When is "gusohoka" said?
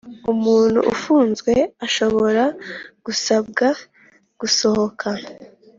4.39-5.09